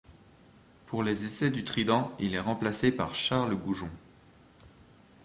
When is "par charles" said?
2.91-3.53